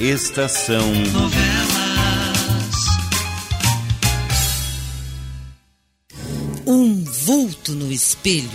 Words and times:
Estação 0.00 0.92
Novelas. 1.12 1.54
Um 6.66 7.04
vulto 7.04 7.72
no 7.72 7.92
espelho. 7.92 8.50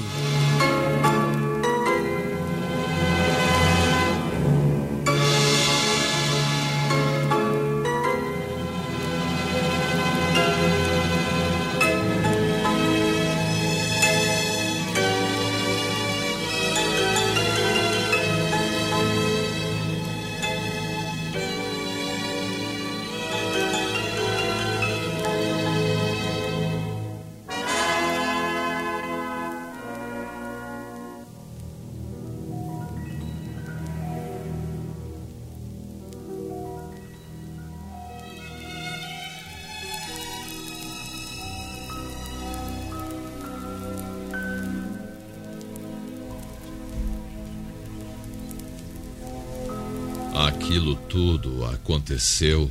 Aquilo 50.33 50.95
tudo 50.95 51.65
aconteceu 51.65 52.69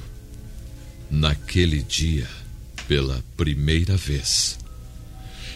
naquele 1.10 1.82
dia, 1.82 2.28
pela 2.86 3.22
primeira 3.36 3.96
vez. 3.96 4.58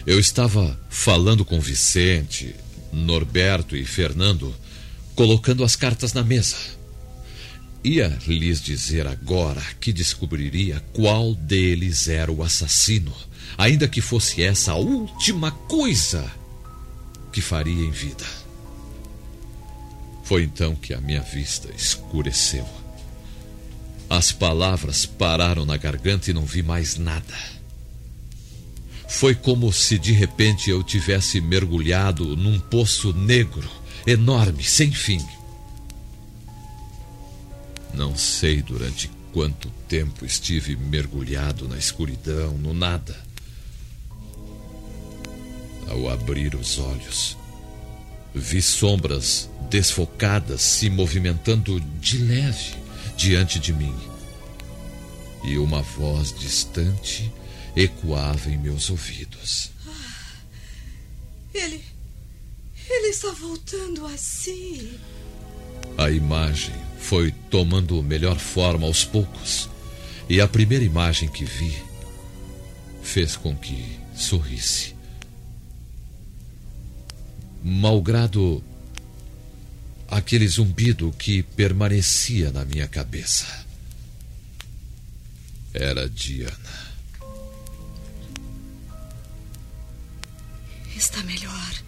Eu 0.05 0.19
estava 0.19 0.79
falando 0.89 1.45
com 1.45 1.59
Vicente, 1.61 2.53
Norberto 2.91 3.75
e 3.75 3.85
Fernando, 3.85 4.53
colocando 5.15 5.63
as 5.63 5.75
cartas 5.75 6.13
na 6.13 6.23
mesa. 6.23 6.57
Ia 7.83 8.17
lhes 8.27 8.61
dizer 8.61 9.07
agora 9.07 9.61
que 9.79 9.91
descobriria 9.93 10.83
qual 10.93 11.33
deles 11.33 12.07
era 12.07 12.31
o 12.31 12.43
assassino, 12.43 13.13
ainda 13.57 13.87
que 13.87 14.01
fosse 14.01 14.43
essa 14.43 14.73
a 14.73 14.75
última 14.75 15.51
coisa 15.51 16.29
que 17.31 17.41
faria 17.41 17.83
em 17.83 17.91
vida. 17.91 18.42
Foi 20.23 20.43
então 20.43 20.73
que 20.73 20.93
a 20.93 21.01
minha 21.01 21.21
vista 21.21 21.69
escureceu. 21.75 22.67
As 24.09 24.31
palavras 24.31 25.05
pararam 25.05 25.65
na 25.65 25.75
garganta 25.77 26.31
e 26.31 26.33
não 26.33 26.45
vi 26.45 26.63
mais 26.63 26.97
nada. 26.97 27.35
Foi 29.07 29.35
como 29.35 29.71
se 29.71 29.99
de 29.99 30.11
repente 30.11 30.69
eu 30.69 30.81
tivesse 30.81 31.39
mergulhado 31.39 32.35
num 32.35 32.59
poço 32.59 33.13
negro, 33.13 33.69
enorme, 34.07 34.63
sem 34.63 34.91
fim. 34.91 35.23
Não 37.93 38.15
sei 38.15 38.61
durante 38.61 39.11
quanto 39.31 39.69
tempo 39.87 40.25
estive 40.25 40.75
mergulhado 40.75 41.67
na 41.67 41.77
escuridão, 41.77 42.57
no 42.57 42.73
nada. 42.73 43.15
Ao 45.87 46.09
abrir 46.09 46.55
os 46.55 46.79
olhos, 46.79 47.37
vi 48.33 48.61
sombras 48.61 49.49
desfocadas 49.69 50.61
se 50.61 50.89
movimentando 50.89 51.79
de 51.79 52.17
leve 52.17 52.75
diante 53.17 53.59
de 53.59 53.73
mim. 53.73 53.95
E 55.43 55.57
uma 55.57 55.81
voz 55.81 56.33
distante 56.37 57.31
ecoava 57.75 58.49
em 58.49 58.57
meus 58.57 58.89
ouvidos. 58.89 59.71
Ele. 61.53 61.81
Ele 62.89 63.07
está 63.07 63.31
voltando 63.31 64.05
a 64.05 64.17
si. 64.17 64.99
A 65.97 66.09
imagem 66.09 66.75
foi 66.99 67.31
tomando 67.49 68.01
melhor 68.01 68.37
forma 68.37 68.87
aos 68.87 69.03
poucos, 69.03 69.69
e 70.29 70.41
a 70.41 70.47
primeira 70.47 70.83
imagem 70.83 71.29
que 71.29 71.45
vi 71.45 71.75
fez 73.01 73.35
com 73.35 73.55
que 73.55 73.99
sorrisse. 74.15 74.92
Malgrado 77.63 78.63
aquele 80.07 80.47
zumbido 80.47 81.13
que 81.17 81.41
permanecia 81.41 82.51
na 82.51 82.65
minha 82.65 82.87
cabeça. 82.87 83.65
Era 85.73 86.07
Diana. 86.09 86.93
Está 90.95 91.23
melhor. 91.23 91.83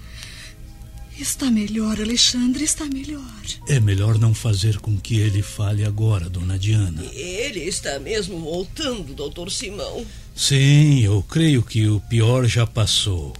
Está 1.17 1.49
melhor, 1.49 2.01
Alexandre, 2.01 2.63
está 2.65 2.85
melhor. 2.85 3.23
É 3.69 3.79
melhor 3.79 4.19
não 4.19 4.33
fazer 4.33 4.79
com 4.79 4.97
que 4.97 5.17
ele 5.17 5.41
fale 5.41 5.85
agora, 5.85 6.29
dona 6.29 6.59
Diana. 6.59 7.03
Ele 7.13 7.61
está 7.61 7.99
mesmo 7.99 8.37
voltando, 8.39 9.13
doutor 9.13 9.49
Simão. 9.49 10.05
Sim, 10.35 10.99
eu 11.05 11.23
creio 11.23 11.63
que 11.63 11.87
o 11.87 12.01
pior 12.01 12.45
já 12.45 12.67
passou. 12.67 13.33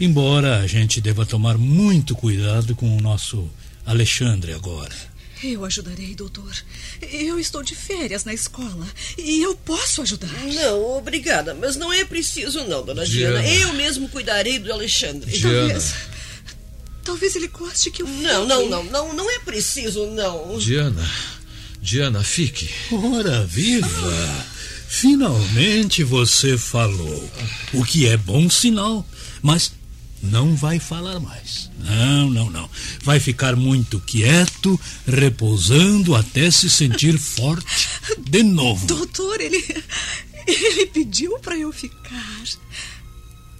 Embora 0.00 0.58
a 0.58 0.66
gente 0.66 1.00
deva 1.00 1.24
tomar 1.24 1.56
muito 1.56 2.14
cuidado 2.14 2.74
com 2.74 2.96
o 2.96 3.00
nosso 3.00 3.48
Alexandre 3.86 4.52
agora. 4.52 4.94
Eu 5.42 5.64
ajudarei, 5.64 6.14
doutor. 6.14 6.52
Eu 7.02 7.38
estou 7.38 7.62
de 7.62 7.74
férias 7.74 8.24
na 8.24 8.32
escola 8.32 8.86
e 9.18 9.42
eu 9.42 9.54
posso 9.54 10.00
ajudar. 10.02 10.32
Não, 10.54 10.96
obrigada, 10.96 11.54
mas 11.54 11.76
não 11.76 11.92
é 11.92 12.04
preciso 12.04 12.64
não, 12.64 12.82
dona 12.84 13.04
Diana. 13.04 13.42
Diana. 13.42 13.60
Eu 13.60 13.72
mesmo 13.74 14.08
cuidarei 14.08 14.58
do 14.58 14.72
Alexandre. 14.72 15.30
Diana. 15.30 15.68
Talvez. 15.68 15.94
Talvez 17.04 17.36
ele 17.36 17.48
goste 17.48 17.90
que 17.90 18.02
eu 18.02 18.06
Não, 18.06 18.46
não, 18.46 18.68
não, 18.68 18.84
não, 18.84 19.12
não 19.12 19.30
é 19.30 19.38
preciso 19.40 20.06
não. 20.06 20.56
Diana, 20.58 21.06
Diana, 21.82 22.24
fique. 22.24 22.70
Ora, 22.90 23.44
viva! 23.44 24.46
Finalmente 24.88 26.02
você 26.02 26.56
falou. 26.56 27.30
O 27.74 27.84
que 27.84 28.06
é 28.06 28.16
bom 28.16 28.48
sinal. 28.48 29.06
Mas 29.42 29.72
não 30.24 30.56
vai 30.56 30.78
falar 30.78 31.20
mais. 31.20 31.70
Não, 31.78 32.30
não, 32.30 32.50
não. 32.50 32.70
Vai 33.02 33.20
ficar 33.20 33.54
muito 33.56 34.00
quieto, 34.00 34.80
repousando 35.06 36.14
até 36.14 36.50
se 36.50 36.70
sentir 36.70 37.16
forte 37.20 37.88
de 38.18 38.42
novo. 38.42 38.86
Doutor, 38.86 39.40
ele. 39.40 39.62
Ele 40.46 40.86
pediu 40.86 41.38
para 41.38 41.56
eu 41.56 41.72
ficar. 41.72 42.42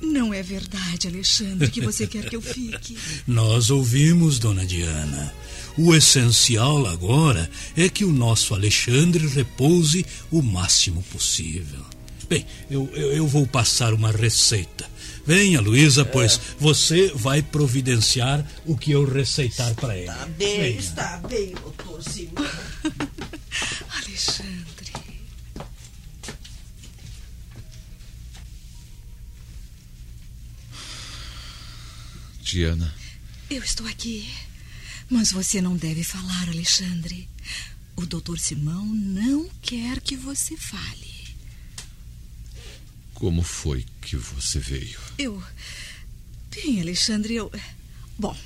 Não 0.00 0.34
é 0.34 0.42
verdade, 0.42 1.08
Alexandre, 1.08 1.70
que 1.70 1.80
você 1.80 2.06
quer 2.06 2.28
que 2.28 2.36
eu 2.36 2.42
fique. 2.42 2.97
Nós 3.26 3.70
ouvimos, 3.70 4.38
dona 4.38 4.66
Diana. 4.66 5.32
O 5.76 5.94
essencial 5.94 6.86
agora 6.86 7.50
é 7.76 7.88
que 7.88 8.04
o 8.04 8.12
nosso 8.12 8.54
Alexandre 8.54 9.26
repouse 9.26 10.04
o 10.30 10.42
máximo 10.42 11.03
possível. 11.04 11.80
Bem, 12.28 12.46
eu, 12.70 12.88
eu, 12.94 13.12
eu 13.12 13.26
vou 13.26 13.46
passar 13.46 13.92
uma 13.94 14.10
receita. 14.10 14.88
Venha, 15.26 15.60
Luísa, 15.60 16.04
pois 16.04 16.38
você 16.58 17.10
vai 17.14 17.42
providenciar 17.42 18.44
o 18.66 18.76
que 18.76 18.92
eu 18.92 19.04
receitar 19.10 19.74
para 19.74 19.96
ele. 19.96 20.10
Está 20.10 20.26
bem, 20.26 20.60
Venha. 20.60 20.78
está 20.78 21.16
bem, 21.28 21.54
doutor 21.54 22.02
Simão. 22.02 22.44
Alexandre. 24.04 24.92
Diana, 32.42 32.94
Eu 33.50 33.62
estou 33.62 33.86
aqui. 33.86 34.28
Mas 35.08 35.32
você 35.32 35.60
não 35.60 35.76
deve 35.76 36.02
falar, 36.04 36.48
Alexandre. 36.48 37.28
O 37.96 38.06
doutor 38.06 38.38
Simão 38.38 38.84
não 38.86 39.48
quer 39.62 40.00
que 40.00 40.16
você 40.16 40.56
fale. 40.56 41.14
Como 43.15 43.43
foi 43.43 43.87
que 44.03 44.16
você 44.16 44.59
veio? 44.59 44.99
Eu. 45.16 45.43
Bem, 46.51 46.81
Alexandre, 46.81 47.34
eu. 47.34 47.51
Bom, 48.19 48.37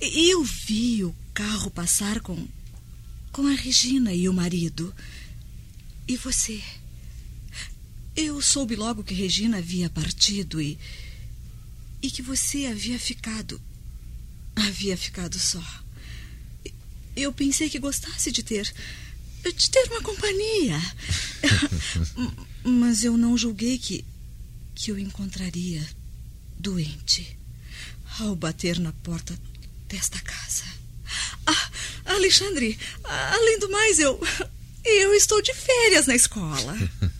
eu 0.00 0.42
vi 0.42 1.04
o 1.04 1.14
carro 1.34 1.70
passar 1.70 2.20
com. 2.20 2.46
com 3.32 3.46
a 3.46 3.52
Regina 3.52 4.14
e 4.14 4.28
o 4.28 4.32
marido. 4.32 4.94
E 6.06 6.16
você? 6.16 6.62
Eu 8.16 8.40
soube 8.40 8.74
logo 8.74 9.04
que 9.04 9.14
Regina 9.14 9.58
havia 9.58 9.90
partido 9.90 10.60
e. 10.60 10.78
e 12.00 12.10
que 12.10 12.22
você 12.22 12.66
havia 12.66 12.98
ficado. 12.98 13.60
havia 14.56 14.96
ficado 14.96 15.38
só. 15.38 15.62
Eu 17.14 17.32
pensei 17.32 17.68
que 17.68 17.78
gostasse 17.78 18.30
de 18.30 18.42
ter. 18.42 18.72
De 19.52 19.70
ter 19.70 19.84
uma 19.90 20.02
companhia. 20.02 20.80
Mas 22.64 23.04
eu 23.04 23.16
não 23.16 23.36
julguei 23.36 23.78
que. 23.78 24.04
que 24.74 24.92
o 24.92 24.98
encontraria 24.98 25.86
doente 26.58 27.36
ao 28.20 28.34
bater 28.34 28.78
na 28.78 28.92
porta 28.92 29.38
desta 29.88 30.18
casa. 30.20 30.64
Ah, 31.46 31.70
Alexandre, 32.06 32.78
além 33.04 33.58
do 33.58 33.70
mais, 33.70 33.98
eu. 33.98 34.20
Eu 34.84 35.14
estou 35.14 35.42
de 35.42 35.52
férias 35.52 36.06
na 36.06 36.14
escola. 36.14 36.76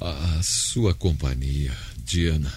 A 0.00 0.42
sua 0.42 0.92
companhia, 0.92 1.76
Diana, 2.04 2.52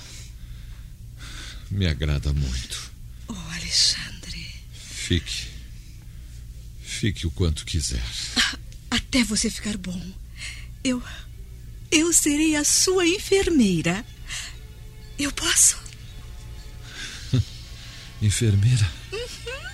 me 1.70 1.86
agrada 1.86 2.34
muito. 2.34 2.92
Oh, 3.28 3.34
Alexandre. 3.34 4.46
Fique. 4.74 5.48
Fique 6.82 7.28
o 7.28 7.32
quanto 7.32 7.66
quiser. 7.66 8.04
Até 9.08 9.24
você 9.24 9.50
ficar 9.50 9.78
bom. 9.78 10.02
Eu. 10.84 11.02
Eu 11.90 12.12
serei 12.12 12.56
a 12.56 12.64
sua 12.64 13.08
enfermeira. 13.08 14.06
Eu 15.18 15.32
posso? 15.32 15.78
Enfermeira? 18.22 18.90
Uhum. 19.12 19.70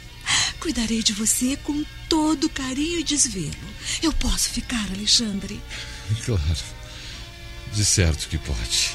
Cuidarei 0.59 1.01
de 1.01 1.13
você 1.13 1.57
com 1.57 1.83
todo 2.07 2.50
carinho 2.50 3.00
e 3.00 3.03
desvelo. 3.03 3.74
Eu 4.01 4.13
posso 4.13 4.50
ficar, 4.50 4.91
Alexandre? 4.91 5.59
Claro. 6.25 6.63
De 7.74 7.83
certo 7.83 8.30
que 8.30 8.38
pode. 8.38 8.91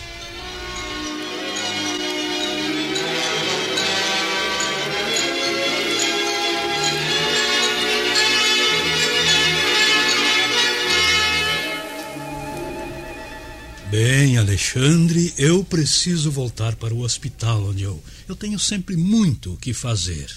Bem, 14.01 14.39
Alexandre, 14.39 15.35
eu 15.37 15.65
preciso 15.65 16.31
voltar 16.31 16.77
para 16.77 16.95
o 16.95 17.01
hospital 17.01 17.71
onde 17.71 17.83
eu, 17.83 18.01
eu 18.29 18.37
tenho 18.37 18.57
sempre 18.57 18.97
muito 18.97 19.55
o 19.55 19.57
que 19.57 19.75
fazer. 19.75 20.33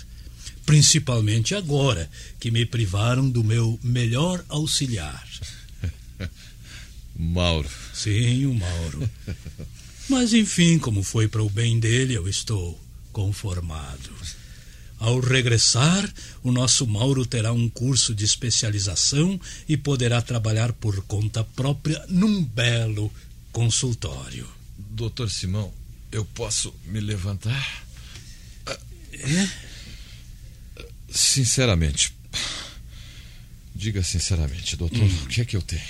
Principalmente 0.66 1.54
agora 1.54 2.10
que 2.40 2.50
me 2.50 2.66
privaram 2.66 3.30
do 3.30 3.44
meu 3.44 3.80
melhor 3.84 4.44
auxiliar. 4.50 5.24
Mauro. 7.16 7.70
Sim, 7.94 8.48
o 8.48 8.56
Mauro. 8.56 9.08
Mas 10.10 10.34
enfim, 10.34 10.80
como 10.80 11.04
foi 11.04 11.28
para 11.28 11.44
o 11.44 11.50
bem 11.50 11.80
dele, 11.80 12.16
eu 12.16 12.28
estou 12.28 12.82
conformado. 13.12 14.10
Ao 14.98 15.20
regressar, 15.20 16.12
o 16.42 16.52
nosso 16.52 16.88
Mauro 16.88 17.28
terá 17.28 17.54
um 17.54 17.70
curso 17.70 18.16
de 18.16 18.26
especialização 18.26 19.40
e 19.70 19.78
poderá 19.78 20.20
trabalhar 20.20 20.74
por 20.74 21.00
conta 21.04 21.44
própria 21.44 22.04
num 22.10 22.44
belo 22.44 23.12
consultório. 23.52 24.48
Doutor 24.78 25.30
Simão, 25.30 25.74
eu 26.12 26.26
posso 26.26 26.74
me 26.86 27.00
levantar? 27.00 27.86
É? 29.14 29.50
Sinceramente. 31.10 32.14
Diga 33.74 34.04
sinceramente, 34.04 34.76
doutor, 34.76 35.02
hum. 35.02 35.24
o 35.24 35.28
que 35.28 35.42
é 35.42 35.46
que 35.46 35.58
eu 35.58 35.62
tenho? 35.62 35.82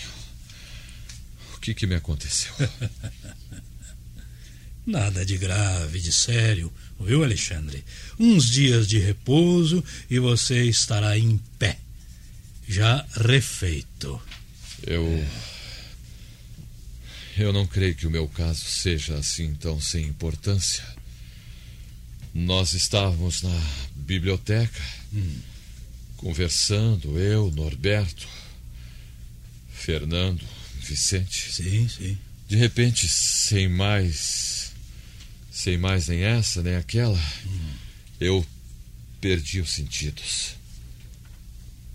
O 1.55 1.59
que, 1.59 1.73
que 1.73 1.85
me 1.85 1.95
aconteceu? 1.95 2.53
Nada 4.85 5.25
de 5.25 5.37
grave, 5.37 5.99
de 5.99 6.11
sério, 6.11 6.73
viu, 6.99 7.23
Alexandre? 7.23 7.83
Uns 8.19 8.49
dias 8.49 8.87
de 8.87 8.97
repouso 8.97 9.83
e 10.09 10.19
você 10.19 10.63
estará 10.63 11.17
em 11.17 11.37
pé, 11.59 11.77
já 12.67 13.05
refeito. 13.13 14.19
Eu. 14.87 15.05
É. 15.05 15.50
Eu 17.37 17.53
não 17.53 17.65
creio 17.65 17.95
que 17.95 18.07
o 18.07 18.11
meu 18.11 18.27
caso 18.27 18.65
seja 18.65 19.15
assim 19.17 19.53
tão 19.55 19.79
sem 19.79 20.05
importância. 20.05 20.83
Nós 22.33 22.73
estávamos 22.73 23.41
na 23.41 23.61
biblioteca, 23.95 24.81
hum. 25.13 25.39
conversando, 26.17 27.17
eu, 27.19 27.51
Norberto, 27.51 28.27
Fernando, 29.71 30.43
Vicente. 30.79 31.51
Sim, 31.51 31.87
sim. 31.87 32.17
De 32.47 32.55
repente, 32.55 33.07
sem 33.07 33.67
mais. 33.67 34.71
Sem 35.51 35.77
mais 35.77 36.07
nem 36.07 36.21
essa, 36.21 36.61
nem 36.61 36.75
aquela, 36.75 37.19
hum. 37.45 37.73
eu 38.19 38.45
perdi 39.19 39.61
os 39.61 39.71
sentidos. 39.71 40.55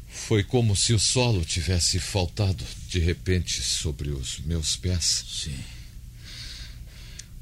Foi 0.08 0.42
como 0.42 0.76
se 0.76 0.92
o 0.92 0.98
solo 0.98 1.44
tivesse 1.44 1.98
faltado 1.98 2.64
de 2.96 3.00
repente 3.00 3.62
sobre 3.62 4.08
os 4.08 4.38
meus 4.38 4.74
pés. 4.74 5.26
Sim. 5.28 5.58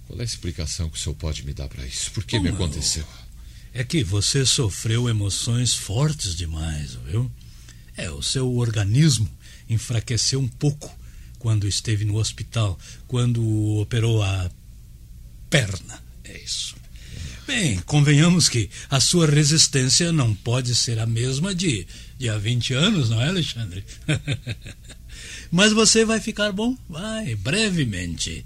Qual 0.09 0.19
é 0.19 0.23
a 0.23 0.25
explicação 0.25 0.91
que 0.91 0.99
o 0.99 1.01
senhor 1.01 1.15
pode 1.15 1.47
me 1.47 1.55
dar 1.55 1.69
para 1.69 1.87
isso? 1.87 2.11
Por 2.11 2.25
que 2.25 2.41
me 2.41 2.49
aconteceu? 2.49 3.07
É 3.73 3.85
que 3.85 4.03
você 4.03 4.45
sofreu 4.45 5.09
emoções 5.09 5.73
fortes 5.73 6.35
demais, 6.35 6.99
viu? 7.07 7.31
É, 7.97 8.11
o 8.11 8.21
seu 8.21 8.53
organismo 8.57 9.31
enfraqueceu 9.71 10.41
um 10.41 10.49
pouco 10.49 10.93
quando 11.39 11.69
esteve 11.69 12.05
no 12.05 12.17
hospital, 12.17 12.77
quando 13.07 13.47
operou 13.77 14.25
a 14.25 14.51
perna. 15.49 16.03
É 16.25 16.37
isso. 16.37 16.75
Bem, 17.47 17.79
convenhamos 17.87 18.49
que 18.49 18.69
a 18.91 18.99
sua 18.99 19.27
resistência 19.27 20.11
não 20.11 20.35
pode 20.35 20.75
ser 20.75 20.99
a 20.99 21.07
mesma 21.07 21.55
de, 21.55 21.87
de 22.19 22.29
há 22.29 22.37
20 22.37 22.75
anos, 22.75 23.09
não 23.09 23.23
é, 23.23 23.29
Alexandre? 23.29 23.85
Mas 25.51 25.73
você 25.73 26.05
vai 26.05 26.21
ficar 26.21 26.53
bom? 26.53 26.77
Vai, 26.89 27.35
brevemente. 27.37 28.45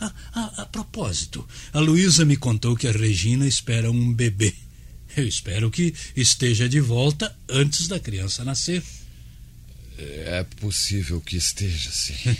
A, 0.00 0.12
a, 0.32 0.62
a 0.62 0.66
propósito, 0.66 1.46
a 1.72 1.78
Luísa 1.78 2.24
me 2.24 2.36
contou 2.36 2.76
que 2.76 2.88
a 2.88 2.92
Regina 2.92 3.46
espera 3.46 3.90
um 3.90 4.12
bebê. 4.12 4.54
Eu 5.16 5.26
espero 5.26 5.70
que 5.70 5.94
esteja 6.16 6.68
de 6.68 6.80
volta 6.80 7.34
antes 7.48 7.86
da 7.86 8.00
criança 8.00 8.44
nascer. 8.44 8.82
É 9.96 10.44
possível 10.60 11.20
que 11.20 11.36
esteja, 11.36 11.90
sim. 11.90 12.14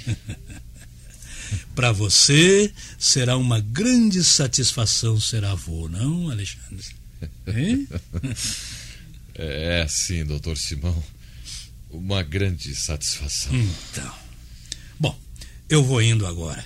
Para 1.74 1.92
você 1.92 2.72
será 2.98 3.36
uma 3.36 3.60
grande 3.60 4.24
satisfação 4.24 5.20
ser 5.20 5.44
avô, 5.44 5.88
não, 5.88 6.30
Alexandre? 6.30 6.84
é, 9.34 9.86
sim, 9.88 10.24
doutor 10.24 10.56
Simão. 10.56 11.02
Uma 11.94 12.22
grande 12.22 12.74
satisfação. 12.74 13.54
Então. 13.54 14.12
Bom, 14.98 15.16
eu 15.68 15.84
vou 15.84 16.02
indo 16.02 16.26
agora. 16.26 16.64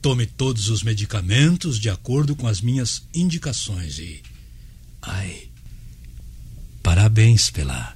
Tome 0.00 0.26
todos 0.26 0.68
os 0.68 0.82
medicamentos 0.82 1.78
de 1.78 1.90
acordo 1.90 2.34
com 2.34 2.46
as 2.46 2.60
minhas 2.60 3.02
indicações 3.14 3.98
e. 3.98 4.22
Ai. 5.02 5.48
Parabéns 6.82 7.50
pela 7.50 7.94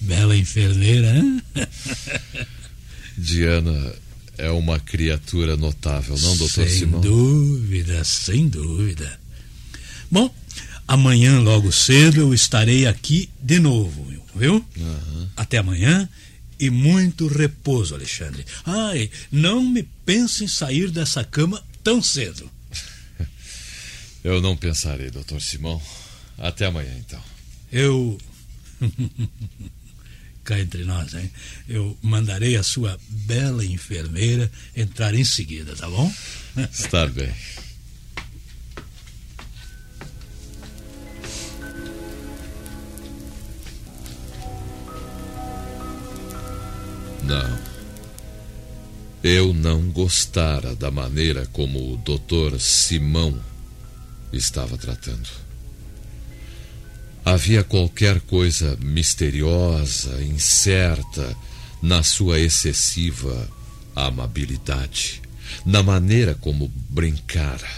bela 0.00 0.36
enfermeira, 0.36 1.16
hein? 1.16 1.42
Diana 3.18 3.94
é 4.38 4.50
uma 4.50 4.78
criatura 4.78 5.56
notável, 5.56 6.16
não, 6.16 6.36
doutor 6.36 6.68
sem 6.68 6.78
Simão? 6.78 7.02
Sem 7.02 7.10
dúvida, 7.10 8.04
sem 8.04 8.48
dúvida. 8.48 9.20
Bom, 10.10 10.32
amanhã 10.86 11.40
logo 11.40 11.72
cedo 11.72 12.20
eu 12.20 12.34
estarei 12.34 12.86
aqui 12.86 13.28
de 13.40 13.58
novo, 13.58 14.04
viu? 14.34 14.64
Uhum. 14.76 15.28
Até 15.36 15.58
amanhã 15.58 16.08
e 16.58 16.70
muito 16.70 17.26
repouso, 17.26 17.94
Alexandre. 17.94 18.44
Ai, 18.64 19.10
não 19.30 19.62
me 19.62 19.82
pense 20.06 20.44
em 20.44 20.48
sair 20.48 20.90
dessa 20.90 21.24
cama 21.24 21.62
tão 21.82 22.00
cedo. 22.00 22.48
Eu 24.22 24.40
não 24.40 24.56
pensarei, 24.56 25.10
doutor 25.10 25.40
Simão. 25.40 25.82
Até 26.38 26.66
amanhã, 26.66 26.94
então. 26.98 27.20
Eu 27.72 28.16
cá 30.44 30.60
entre 30.60 30.84
nós, 30.84 31.14
hein? 31.14 31.30
Eu 31.68 31.96
mandarei 32.02 32.56
a 32.56 32.62
sua 32.62 32.98
bela 33.08 33.64
enfermeira 33.64 34.50
entrar 34.76 35.14
em 35.14 35.24
seguida, 35.24 35.74
tá 35.74 35.88
bom? 35.88 36.12
Está 36.72 37.06
bem. 37.06 37.32
Eu 49.22 49.54
não 49.54 49.88
gostara 49.88 50.74
da 50.74 50.90
maneira 50.90 51.46
como 51.52 51.92
o 51.92 51.96
doutor 51.96 52.60
Simão 52.60 53.40
estava 54.32 54.76
tratando. 54.76 55.28
Havia 57.24 57.62
qualquer 57.62 58.20
coisa 58.22 58.76
misteriosa, 58.80 60.20
incerta, 60.24 61.36
na 61.80 62.02
sua 62.02 62.40
excessiva 62.40 63.48
amabilidade, 63.94 65.22
na 65.64 65.84
maneira 65.84 66.34
como 66.34 66.66
brincara. 66.88 67.70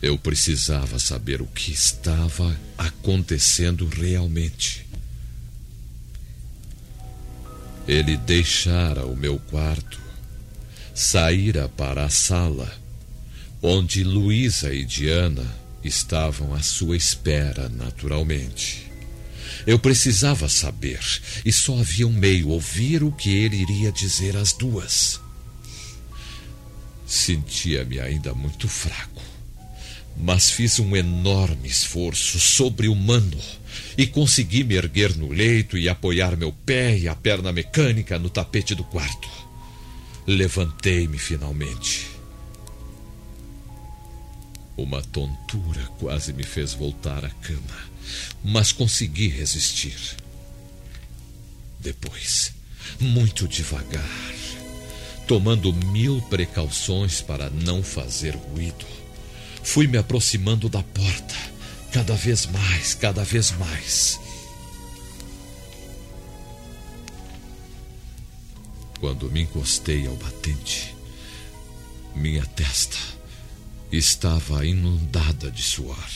Eu 0.00 0.16
precisava 0.16 1.00
saber 1.00 1.42
o 1.42 1.46
que 1.46 1.72
estava 1.72 2.56
acontecendo 2.78 3.84
realmente. 3.86 4.91
Ele 7.92 8.16
deixara 8.16 9.04
o 9.04 9.14
meu 9.14 9.38
quarto, 9.38 10.00
saíra 10.94 11.68
para 11.68 12.06
a 12.06 12.08
sala, 12.08 12.74
onde 13.60 14.02
Luísa 14.02 14.72
e 14.72 14.82
Diana 14.82 15.44
estavam 15.84 16.54
à 16.54 16.62
sua 16.62 16.96
espera 16.96 17.68
naturalmente. 17.68 18.90
Eu 19.66 19.78
precisava 19.78 20.48
saber, 20.48 21.00
e 21.44 21.52
só 21.52 21.78
havia 21.78 22.06
um 22.06 22.12
meio: 22.14 22.48
ouvir 22.48 23.02
o 23.02 23.12
que 23.12 23.28
ele 23.28 23.56
iria 23.56 23.92
dizer 23.92 24.38
às 24.38 24.54
duas. 24.54 25.20
Sentia-me 27.06 28.00
ainda 28.00 28.32
muito 28.32 28.68
fraco, 28.68 29.22
mas 30.16 30.48
fiz 30.48 30.78
um 30.78 30.96
enorme 30.96 31.68
esforço 31.68 32.40
sobre-humano 32.40 33.38
e 33.96 34.06
consegui 34.06 34.64
me 34.64 34.74
erguer 34.74 35.16
no 35.16 35.28
leito 35.28 35.76
e 35.76 35.88
apoiar 35.88 36.36
meu 36.36 36.52
pé 36.52 36.96
e 36.96 37.08
a 37.08 37.14
perna 37.14 37.52
mecânica 37.52 38.18
no 38.18 38.30
tapete 38.30 38.74
do 38.74 38.84
quarto. 38.84 39.28
Levantei-me 40.26 41.18
finalmente. 41.18 42.10
Uma 44.76 45.02
tontura 45.02 45.82
quase 45.98 46.32
me 46.32 46.42
fez 46.42 46.72
voltar 46.72 47.24
à 47.24 47.30
cama, 47.30 47.90
mas 48.42 48.72
consegui 48.72 49.28
resistir. 49.28 50.16
Depois, 51.78 52.52
muito 52.98 53.46
devagar, 53.46 54.34
tomando 55.26 55.72
mil 55.72 56.22
precauções 56.22 57.20
para 57.20 57.50
não 57.50 57.82
fazer 57.82 58.34
ruído, 58.34 58.86
fui 59.62 59.86
me 59.86 59.98
aproximando 59.98 60.68
da 60.68 60.82
porta, 60.82 61.34
cada 61.92 62.14
vez 62.14 62.46
mais, 62.46 62.94
cada 62.94 63.22
vez 63.22 63.50
mais. 63.52 64.18
Quando 68.98 69.30
me 69.30 69.42
encostei 69.42 70.06
ao 70.06 70.16
batente, 70.16 70.96
minha 72.14 72.46
testa 72.46 72.96
estava 73.90 74.64
inundada 74.64 75.50
de 75.50 75.62
suor. 75.62 76.08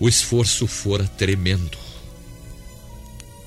O 0.00 0.08
esforço 0.08 0.66
fora 0.66 1.06
tremendo. 1.06 1.78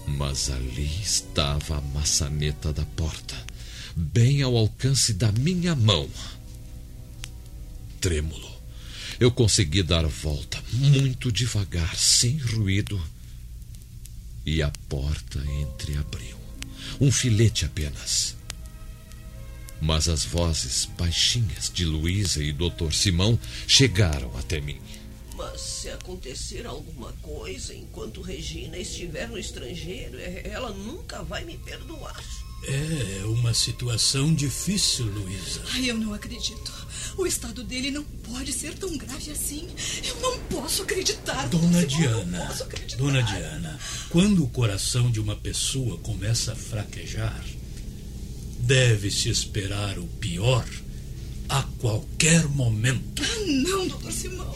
Mas 0.08 0.50
ali 0.50 1.02
estava 1.02 1.78
a 1.78 1.82
maçaneta 1.82 2.72
da 2.72 2.86
porta, 2.86 3.36
bem 3.96 4.42
ao 4.44 4.56
alcance 4.56 5.14
da 5.14 5.32
minha 5.32 5.76
mão. 5.76 6.08
Trêmulo, 8.00 8.53
eu 9.20 9.32
consegui 9.32 9.84
dar 9.84 10.06
volta 10.06 10.62
muito 10.74 11.32
devagar, 11.32 11.96
sem 11.96 12.38
ruído, 12.38 13.02
e 14.46 14.62
a 14.62 14.72
porta 14.90 15.40
entreabriu. 15.62 16.38
Um 17.00 17.12
filete 17.12 17.66
apenas. 17.66 18.36
Mas 19.82 20.08
as 20.08 20.24
vozes 20.24 20.86
baixinhas 20.98 21.72
de 21.74 21.86
Luísa 21.86 22.44
e 22.44 22.54
Dr. 22.54 22.92
Simão 22.92 23.38
chegaram 23.68 24.36
até 24.38 24.62
mim. 24.62 24.80
Mas 25.36 25.62
se 25.62 25.90
acontecer 25.90 26.66
alguma 26.66 27.12
coisa 27.14 27.74
enquanto 27.74 28.22
Regina 28.22 28.78
estiver 28.78 29.28
no 29.28 29.38
estrangeiro, 29.38 30.18
ela 30.20 30.72
nunca 30.72 31.24
vai 31.24 31.44
me 31.44 31.58
perdoar. 31.58 32.24
É 32.66 33.26
uma 33.26 33.54
situação 33.54 34.34
difícil, 34.34 35.06
Luísa. 35.06 35.62
Ai, 35.74 35.90
eu 35.90 35.98
não 35.98 36.14
acredito. 36.14 36.72
O 37.18 37.26
estado 37.26 37.64
dele 37.64 37.92
não 37.92 38.04
pode 38.04 38.52
ser 38.52 38.74
tão 38.76 38.98
grave 38.98 39.32
assim. 39.32 39.68
Eu 40.04 40.16
não 40.22 40.40
posso 40.46 40.84
acreditar. 40.84 41.48
Dona 41.50 41.86
Diana, 41.86 42.44
acreditar. 42.44 42.98
Dona 42.98 43.22
Diana, 43.22 43.80
quando 44.10 44.44
o 44.44 44.50
coração 44.50 45.12
de 45.12 45.20
uma 45.20 45.36
pessoa 45.36 45.98
começa 46.00 46.54
a 46.54 46.56
fraquejar, 46.56 47.44
Deve-se 48.64 49.30
esperar 49.30 50.00
o 50.00 50.08
pior 50.08 50.66
a 51.50 51.64
qualquer 51.80 52.48
momento. 52.48 53.22
Ah, 53.22 53.46
não, 53.46 53.88
doutor 53.90 54.10
Simão. 54.10 54.56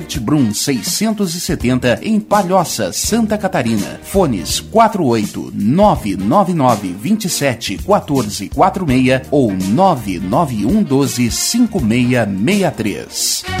Brum 0.19 0.53
670 0.53 1.99
em 2.01 2.19
Palhoça, 2.19 2.91
Santa 2.91 3.37
Catarina. 3.37 4.01
Fones 4.03 4.59
48 4.59 5.53
999 5.53 6.93
27 6.99 7.77
14 7.77 8.49
46 8.49 9.21
ou 9.31 9.53
991 9.53 10.83
12 10.83 11.31
5663. 11.31 13.60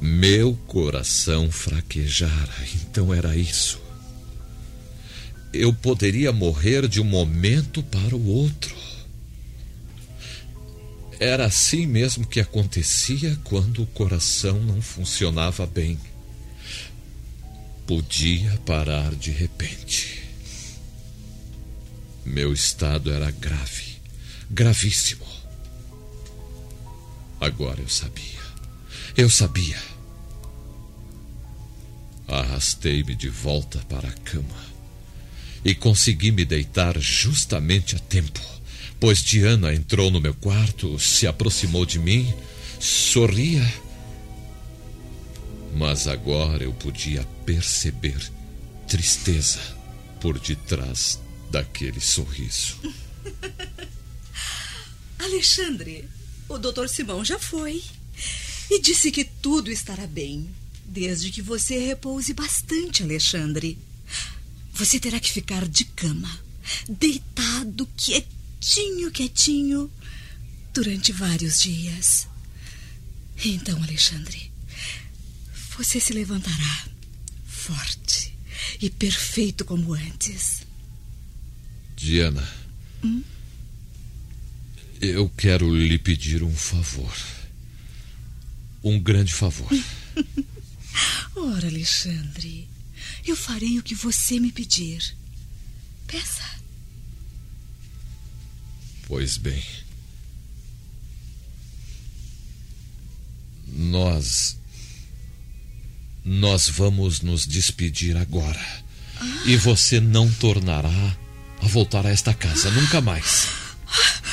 Meu 0.00 0.54
coração 0.66 1.50
fraquejara, 1.50 2.52
então 2.74 3.14
era 3.14 3.34
isso. 3.34 3.80
Eu 5.50 5.72
poderia 5.72 6.30
morrer 6.30 6.86
de 6.86 7.00
um 7.00 7.04
momento 7.04 7.82
para 7.82 8.14
o 8.14 8.26
outro. 8.26 8.76
Era 11.18 11.46
assim 11.46 11.86
mesmo 11.86 12.26
que 12.26 12.38
acontecia 12.38 13.38
quando 13.44 13.82
o 13.82 13.86
coração 13.86 14.60
não 14.60 14.82
funcionava 14.82 15.64
bem. 15.64 15.98
Podia 17.86 18.58
parar 18.66 19.14
de 19.14 19.30
repente. 19.30 20.22
Meu 22.26 22.52
estado 22.52 23.10
era 23.10 23.30
grave, 23.30 23.96
gravíssimo. 24.50 25.33
Agora 27.44 27.78
eu 27.78 27.88
sabia. 27.90 28.40
Eu 29.14 29.28
sabia. 29.28 29.76
Arrastei-me 32.26 33.14
de 33.14 33.28
volta 33.28 33.80
para 33.80 34.08
a 34.08 34.12
cama 34.12 34.64
e 35.62 35.74
consegui 35.74 36.32
me 36.32 36.46
deitar 36.46 36.98
justamente 36.98 37.96
a 37.96 37.98
tempo, 37.98 38.40
pois 38.98 39.22
Diana 39.22 39.74
entrou 39.74 40.10
no 40.10 40.22
meu 40.22 40.32
quarto, 40.34 40.98
se 40.98 41.26
aproximou 41.26 41.84
de 41.84 41.98
mim, 41.98 42.32
sorria. 42.80 43.62
Mas 45.76 46.08
agora 46.08 46.64
eu 46.64 46.72
podia 46.72 47.24
perceber 47.44 48.32
tristeza 48.88 49.60
por 50.18 50.40
detrás 50.40 51.20
daquele 51.50 52.00
sorriso. 52.00 52.78
Alexandre, 55.20 56.08
o 56.48 56.58
doutor 56.58 56.88
Simão 56.88 57.24
já 57.24 57.38
foi 57.38 57.82
e 58.70 58.80
disse 58.80 59.10
que 59.10 59.24
tudo 59.24 59.70
estará 59.70 60.06
bem, 60.06 60.48
desde 60.84 61.30
que 61.30 61.42
você 61.42 61.78
repouse 61.78 62.32
bastante, 62.32 63.02
Alexandre. 63.02 63.78
Você 64.72 64.98
terá 64.98 65.20
que 65.20 65.32
ficar 65.32 65.66
de 65.68 65.84
cama, 65.84 66.40
deitado, 66.88 67.86
quietinho, 67.96 69.10
quietinho, 69.10 69.90
durante 70.72 71.12
vários 71.12 71.60
dias. 71.60 72.26
Então, 73.44 73.80
Alexandre, 73.82 74.50
você 75.76 76.00
se 76.00 76.12
levantará 76.12 76.88
forte 77.46 78.36
e 78.80 78.90
perfeito 78.90 79.64
como 79.64 79.94
antes. 79.94 80.62
Diana. 81.96 82.46
Hum? 83.02 83.22
Eu 85.04 85.28
quero 85.28 85.74
lhe 85.76 85.98
pedir 85.98 86.42
um 86.42 86.54
favor. 86.54 87.14
Um 88.82 88.98
grande 88.98 89.34
favor. 89.34 89.68
Ora, 91.36 91.66
Alexandre, 91.66 92.68
eu 93.26 93.36
farei 93.36 93.78
o 93.78 93.82
que 93.82 93.94
você 93.94 94.40
me 94.40 94.50
pedir. 94.50 95.14
Peça. 96.06 96.44
Pois 99.06 99.36
bem. 99.36 99.62
Nós. 103.66 104.56
Nós 106.24 106.68
vamos 106.68 107.20
nos 107.20 107.46
despedir 107.46 108.16
agora. 108.16 108.84
Ah. 109.16 109.42
E 109.44 109.56
você 109.56 110.00
não 110.00 110.32
tornará 110.32 111.18
a 111.60 111.66
voltar 111.66 112.06
a 112.06 112.10
esta 112.10 112.32
casa 112.32 112.70
nunca 112.70 113.00
mais. 113.00 113.48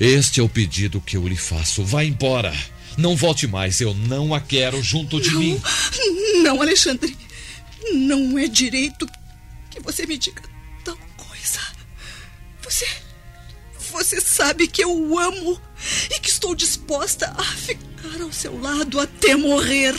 Este 0.00 0.40
é 0.40 0.42
o 0.42 0.48
pedido 0.48 1.00
que 1.00 1.16
eu 1.16 1.26
lhe 1.26 1.36
faço. 1.36 1.84
Vá 1.84 2.04
embora. 2.04 2.52
Não 2.96 3.16
volte 3.16 3.46
mais. 3.46 3.80
Eu 3.80 3.94
não 3.94 4.34
a 4.34 4.40
quero 4.40 4.82
junto 4.82 5.20
de 5.20 5.30
não, 5.30 5.40
mim. 5.40 5.60
Não, 6.42 6.62
Alexandre. 6.62 7.16
Não 7.92 8.38
é 8.38 8.46
direito 8.46 9.06
que 9.70 9.80
você 9.80 10.06
me 10.06 10.16
diga 10.16 10.42
tal 10.84 10.96
coisa. 11.16 11.60
Você. 12.62 12.86
Você 13.92 14.20
sabe 14.20 14.66
que 14.66 14.82
eu 14.82 14.90
o 14.90 15.18
amo 15.18 15.60
e 16.10 16.18
que 16.18 16.28
estou 16.28 16.54
disposta 16.54 17.32
a 17.36 17.44
ficar 17.44 18.20
ao 18.20 18.32
seu 18.32 18.60
lado 18.60 18.98
até 18.98 19.36
morrer. 19.36 19.94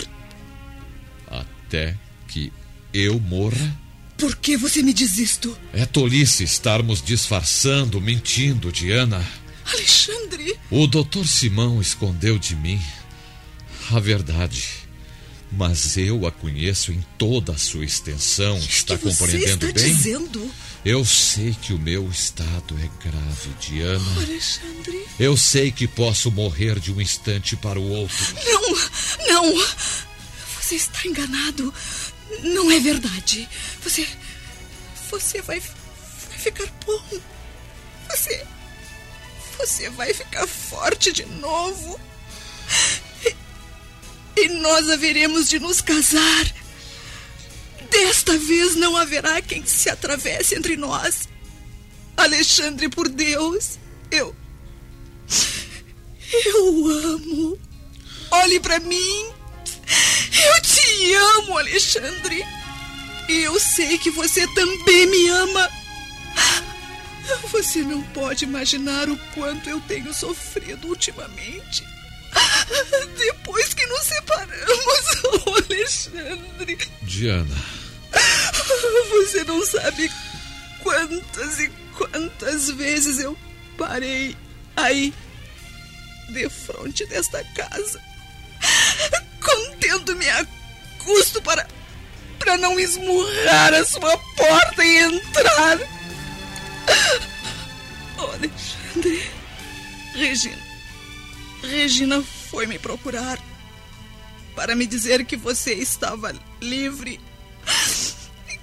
Até 1.28 1.96
que 2.28 2.52
eu 2.94 3.20
morra? 3.20 3.86
Por 4.18 4.36
que 4.38 4.58
você 4.58 4.82
me 4.82 4.94
diz 4.94 5.18
isto? 5.18 5.58
É 5.74 5.86
tolice 5.86 6.44
estarmos 6.44 7.02
disfarçando, 7.02 8.00
mentindo, 8.00 8.72
Diana. 8.72 9.26
Alexandre! 9.66 10.58
O 10.70 10.88
doutor 10.88 11.28
Simão 11.28 11.82
escondeu 11.82 12.38
de 12.38 12.56
mim 12.56 12.82
a 13.92 14.00
verdade. 14.00 14.86
Mas 15.52 15.96
eu 15.96 16.26
a 16.26 16.32
conheço 16.32 16.92
em 16.92 17.04
toda 17.18 17.54
a 17.54 17.58
sua 17.58 17.86
extensão. 17.86 18.58
Está 18.58 18.98
que 18.98 19.06
você 19.06 19.18
compreendendo 19.18 19.68
está 19.68 19.80
bem? 19.80 19.96
Dizendo? 19.96 20.52
Eu 20.84 21.06
sei 21.06 21.56
que 21.60 21.74
o 21.74 21.80
meu 21.80 22.08
estado 22.10 22.76
é 22.78 23.08
grave, 23.08 23.50
Diana. 23.60 24.06
Oh, 24.18 24.20
Alexandre. 24.20 25.08
Eu 25.20 25.38
sei 25.38 25.72
que 25.72 25.88
posso 25.88 26.30
morrer 26.30 26.80
de 26.80 26.92
um 26.92 27.00
instante 27.00 27.56
para 27.56 27.80
o 27.80 27.90
outro. 27.90 28.26
Não, 28.46 29.24
não. 29.28 29.66
Você 30.62 30.76
está 30.76 31.08
enganado. 31.08 31.74
Não 32.44 32.72
é 32.72 32.80
verdade. 32.80 33.48
Você. 33.82 34.08
Você 35.10 35.42
vai, 35.42 35.60
vai 35.60 36.38
ficar 36.38 36.68
bom. 36.86 37.20
Você. 38.10 38.46
Você 39.58 39.90
vai 39.90 40.14
ficar 40.14 40.46
forte 40.48 41.12
de 41.12 41.26
novo. 41.26 42.00
E, 44.38 44.50
nós 44.50 44.90
haveremos 44.90 45.48
de 45.48 45.60
nos 45.60 45.82
casar. 45.82 46.54
Desta 47.90 48.38
vez 48.38 48.76
não 48.76 48.98
haverá 48.98 49.42
quem 49.42 49.66
se 49.66 49.90
atravesse 49.90 50.56
entre 50.56 50.76
nós. 50.76 51.30
Alexandre, 52.18 52.90
por 52.90 53.08
Deus, 53.08 53.80
eu. 54.12 54.36
Eu 56.46 56.88
amo. 56.90 57.60
Olhe 58.32 58.60
para 58.60 58.80
mim. 58.80 59.30
Eu 59.88 60.62
te 60.62 61.14
amo, 61.14 61.58
Alexandre. 61.58 62.44
E 63.30 63.34
eu 63.44 63.60
sei 63.60 63.98
que 63.98 64.12
você 64.12 64.46
também 64.54 65.06
me 65.08 65.30
ama. 65.30 65.85
Você 67.52 67.82
não 67.84 68.02
pode 68.02 68.46
imaginar 68.46 69.10
o 69.10 69.18
quanto 69.34 69.70
eu 69.70 69.80
tenho 69.82 70.14
sofrido 70.14 70.88
ultimamente. 70.88 71.84
Depois 73.18 73.74
que 73.74 73.86
nos 73.88 74.02
separamos, 74.02 75.24
oh, 75.48 75.56
Alexandre. 75.66 76.78
Diana. 77.04 77.56
Você 79.10 79.44
não 79.44 79.66
sabe 79.66 80.12
quantas 80.82 81.60
e 81.60 81.70
quantas 81.98 82.70
vezes 82.72 83.20
eu 83.20 83.38
parei 83.78 84.36
aí, 84.76 85.14
de 86.30 86.50
frente 86.50 87.06
desta 87.06 87.44
casa, 87.56 88.02
contendo-me 89.42 90.30
a 90.30 90.46
custo 91.00 91.42
para, 91.42 91.68
para 92.40 92.58
não 92.58 92.80
esmurrar 92.80 93.74
a 93.74 93.86
sua 93.86 94.18
porta 94.36 94.84
e 94.84 94.98
entrar. 94.98 95.95
Alexandre. 98.36 99.32
Regina. 100.14 100.62
Regina 101.62 102.22
foi 102.22 102.68
me 102.68 102.78
procurar 102.78 103.40
para 104.56 104.76
me 104.76 104.86
dizer 104.86 105.26
que 105.26 105.36
você 105.36 105.74
estava 105.74 106.34
livre. 106.62 107.20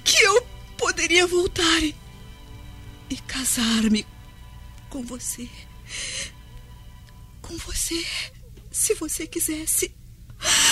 Que 0.05 0.23
eu 0.23 0.47
poderia 0.79 1.27
voltar 1.27 1.83
e, 1.83 1.95
e 3.11 3.17
casar-me 3.17 4.07
com 4.89 5.03
você. 5.03 5.49
Com 7.41 7.57
você, 7.59 8.05
se 8.71 8.95
você 8.95 9.27
quisesse. 9.27 9.95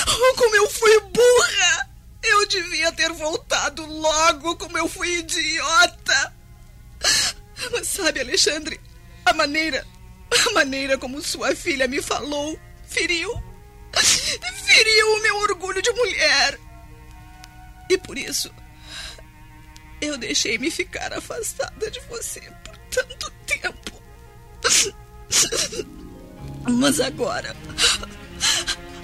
Oh, 0.07 0.37
como 0.37 0.57
eu 0.57 0.69
fui 0.71 1.01
burra! 1.01 1.91
Eu 2.23 2.47
devia 2.47 2.93
ter 2.93 3.13
voltado 3.13 3.85
logo, 3.87 4.57
como 4.57 4.77
eu 4.77 4.89
fui 4.89 5.19
idiota! 5.19 6.40
Mas 7.73 7.89
sabe, 7.89 8.21
Alexandre, 8.21 8.81
a 9.25 9.33
maneira. 9.33 9.87
A 10.47 10.53
maneira 10.53 10.97
como 10.97 11.21
sua 11.21 11.57
filha 11.57 11.89
me 11.89 12.01
falou 12.01 12.59
feriu. 12.91 13.33
Feriu 14.65 15.17
o 15.17 15.23
meu 15.23 15.37
orgulho 15.39 15.81
de 15.81 15.91
mulher. 15.93 16.59
E 17.89 17.99
por 17.99 18.19
isso. 18.19 18.53
Eu 20.01 20.17
deixei-me 20.17 20.71
ficar 20.71 21.13
afastada 21.13 21.91
de 21.91 22.01
você 22.09 22.41
por 22.65 22.77
tanto 22.89 23.31
tempo. 23.47 24.03
Mas 26.69 27.01
agora. 27.01 27.57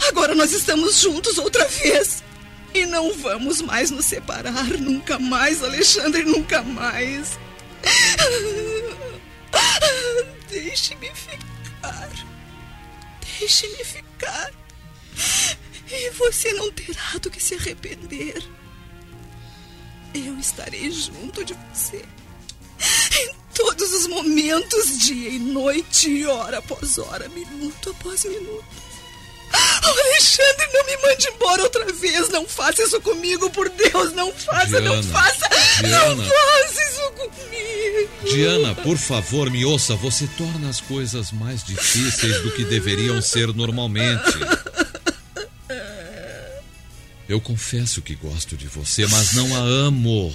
Agora 0.08 0.34
nós 0.34 0.52
estamos 0.52 1.00
juntos 1.00 1.38
outra 1.38 1.66
vez. 1.66 2.22
E 2.74 2.86
não 2.86 3.12
vamos 3.14 3.60
mais 3.60 3.90
nos 3.90 4.06
separar. 4.06 4.66
Nunca 4.78 5.18
mais, 5.18 5.62
Alexandre, 5.62 6.22
nunca 6.24 6.62
mais. 6.62 7.38
Deixe-me 10.48 11.10
ficar. 11.14 12.10
Deixe-me 13.38 13.84
ficar. 13.84 14.52
E 15.90 16.10
você 16.10 16.52
não 16.54 16.70
terá 16.72 17.18
do 17.20 17.30
que 17.30 17.42
se 17.42 17.54
arrepender. 17.54 18.42
Eu 20.14 20.38
estarei 20.38 20.90
junto 20.90 21.44
de 21.44 21.54
você. 21.54 22.04
Em 23.18 23.34
todos 23.54 23.92
os 23.92 24.06
momentos, 24.06 24.98
dia 24.98 25.30
e 25.30 25.38
noite, 25.38 26.26
hora 26.26 26.58
após 26.58 26.98
hora, 26.98 27.28
minuto 27.28 27.90
após 27.90 28.24
minuto. 28.24 28.85
Alexandre, 29.52 30.68
não 30.72 30.84
me 30.86 30.96
mande 30.96 31.28
embora 31.28 31.62
outra 31.62 31.92
vez. 31.92 32.28
Não 32.30 32.46
faça 32.46 32.82
isso 32.82 33.00
comigo, 33.00 33.50
por 33.50 33.68
Deus. 33.68 34.12
Não 34.12 34.32
faça, 34.32 34.66
Diana, 34.66 34.96
não 34.96 35.02
faça. 35.02 35.48
Diana. 35.80 36.14
Não 36.14 36.24
faça 36.24 36.82
isso 36.90 37.10
comigo. 37.12 38.28
Diana, 38.28 38.74
por 38.74 38.98
favor, 38.98 39.50
me 39.50 39.64
ouça. 39.64 39.94
Você 39.96 40.26
torna 40.38 40.68
as 40.68 40.80
coisas 40.80 41.32
mais 41.32 41.62
difíceis 41.62 42.42
do 42.42 42.50
que 42.52 42.64
deveriam 42.64 43.20
ser 43.22 43.54
normalmente. 43.54 44.38
Eu 47.28 47.40
confesso 47.40 48.00
que 48.02 48.14
gosto 48.14 48.56
de 48.56 48.68
você, 48.68 49.06
mas 49.06 49.32
não 49.34 49.54
a 49.56 49.58
amo. 49.58 50.34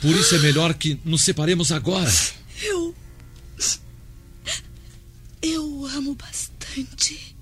Por 0.00 0.14
isso 0.14 0.34
é 0.36 0.38
melhor 0.38 0.74
que 0.74 0.98
nos 1.04 1.22
separemos 1.22 1.72
agora. 1.72 2.12
Eu. 2.62 2.94
Eu 5.42 5.86
amo 5.86 6.14
bastante. 6.14 7.33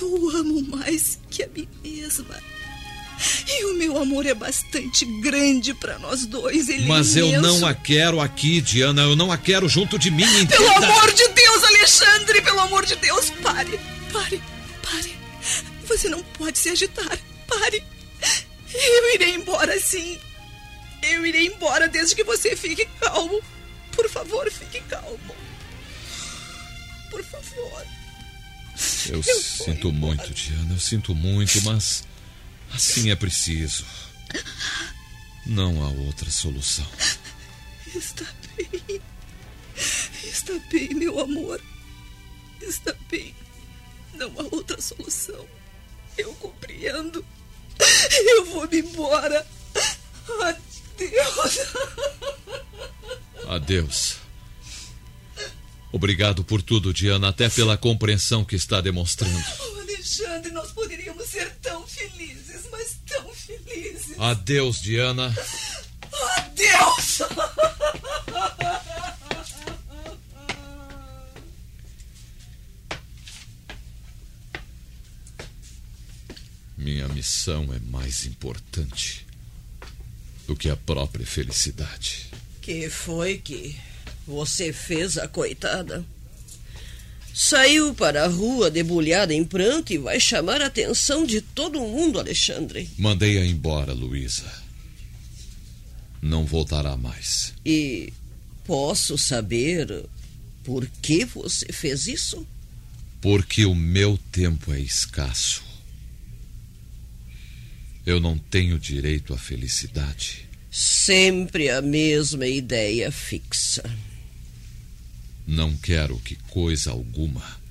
Eu 0.00 0.30
amo 0.36 0.62
mais 0.62 1.18
que 1.30 1.42
a 1.42 1.48
mim 1.48 1.68
mesma. 1.82 2.40
E 3.48 3.64
o 3.64 3.74
meu 3.78 3.96
amor 3.96 4.26
é 4.26 4.34
bastante 4.34 5.04
grande 5.22 5.72
para 5.72 5.98
nós 5.98 6.26
dois. 6.26 6.68
Ele 6.68 6.84
é 6.84 6.86
Mas 6.86 7.16
eu 7.16 7.28
imenso. 7.28 7.42
não 7.60 7.66
a 7.66 7.72
quero 7.74 8.20
aqui, 8.20 8.60
Diana. 8.60 9.02
Eu 9.02 9.16
não 9.16 9.32
a 9.32 9.38
quero 9.38 9.68
junto 9.68 9.98
de 9.98 10.10
mim. 10.10 10.24
Entenda. 10.24 10.56
Pelo 10.56 10.70
amor 10.84 11.12
de 11.12 11.26
Deus, 11.28 11.64
Alexandre, 11.64 12.42
pelo 12.42 12.60
amor 12.60 12.84
de 12.84 12.96
Deus, 12.96 13.30
pare, 13.42 13.80
pare, 14.12 14.42
pare. 14.82 15.16
Você 15.86 16.08
não 16.10 16.22
pode 16.22 16.58
se 16.58 16.68
agitar. 16.68 17.18
Pare. 17.46 17.82
Eu 18.74 19.14
irei 19.14 19.34
embora 19.34 19.78
sim. 19.80 20.18
Eu 21.02 21.24
irei 21.24 21.46
embora 21.46 21.88
desde 21.88 22.14
que 22.14 22.24
você 22.24 22.54
fique 22.54 22.86
calmo. 23.00 23.40
Por 23.92 24.10
favor, 24.10 24.50
fique 24.50 24.80
calmo. 24.90 25.18
Por 27.10 27.24
favor. 27.24 27.86
Eu 29.08 29.22
sinto 29.22 29.92
muito, 29.92 30.32
Diana. 30.34 30.74
Eu 30.74 30.80
sinto 30.80 31.14
muito, 31.14 31.62
mas 31.62 32.04
assim 32.72 33.10
é 33.10 33.16
preciso. 33.16 33.84
Não 35.46 35.82
há 35.82 35.88
outra 35.88 36.30
solução. 36.30 36.86
Está 37.94 38.26
bem. 38.56 39.00
Está 40.24 40.52
bem, 40.70 40.94
meu 40.94 41.20
amor. 41.20 41.62
Está 42.60 42.94
bem. 43.10 43.34
Não 44.14 44.28
há 44.38 44.42
outra 44.54 44.80
solução. 44.80 45.46
Eu 46.18 46.34
compreendo. 46.34 47.24
Eu 48.10 48.46
vou 48.46 48.68
me 48.68 48.80
embora. 48.80 49.46
Adeus. 50.40 51.58
Adeus. 53.46 54.25
Obrigado 55.96 56.44
por 56.44 56.60
tudo, 56.60 56.92
Diana, 56.92 57.30
até 57.30 57.48
pela 57.48 57.78
compreensão 57.78 58.44
que 58.44 58.54
está 58.54 58.82
demonstrando. 58.82 59.32
Oh, 59.58 59.80
Alexandre, 59.80 60.52
nós 60.52 60.70
poderíamos 60.70 61.26
ser 61.26 61.50
tão 61.62 61.86
felizes, 61.86 62.68
mas 62.70 62.98
tão 63.06 63.32
felizes. 63.32 64.20
Adeus, 64.20 64.80
Diana. 64.82 65.34
Adeus! 66.36 67.22
Minha 76.76 77.08
missão 77.08 77.72
é 77.74 77.78
mais 77.90 78.26
importante 78.26 79.26
do 80.46 80.54
que 80.54 80.68
a 80.68 80.76
própria 80.76 81.26
felicidade. 81.26 82.26
Que 82.60 82.90
foi 82.90 83.38
que 83.38 83.74
você 84.26 84.72
fez 84.72 85.16
a 85.16 85.28
coitada? 85.28 86.04
Saiu 87.32 87.94
para 87.94 88.24
a 88.24 88.28
rua 88.28 88.70
debulhada 88.70 89.34
em 89.34 89.44
pranto 89.44 89.92
e 89.92 89.98
vai 89.98 90.18
chamar 90.18 90.62
a 90.62 90.66
atenção 90.66 91.26
de 91.26 91.42
todo 91.42 91.80
mundo, 91.80 92.18
Alexandre. 92.18 92.88
Mandei-a 92.96 93.44
embora, 93.44 93.92
Luísa. 93.92 94.50
Não 96.22 96.46
voltará 96.46 96.96
mais. 96.96 97.52
E 97.64 98.10
posso 98.64 99.18
saber 99.18 100.06
por 100.64 100.86
que 101.02 101.26
você 101.26 101.70
fez 101.72 102.06
isso? 102.06 102.46
Porque 103.20 103.66
o 103.66 103.74
meu 103.74 104.18
tempo 104.32 104.72
é 104.72 104.80
escasso. 104.80 105.62
Eu 108.06 108.18
não 108.18 108.38
tenho 108.38 108.78
direito 108.78 109.34
à 109.34 109.38
felicidade. 109.38 110.48
Sempre 110.70 111.68
a 111.68 111.82
mesma 111.82 112.46
ideia 112.46 113.12
fixa. 113.12 113.82
Não 115.46 115.76
quero 115.76 116.18
que 116.18 116.34
coisa 116.34 116.90
alguma 116.90 117.66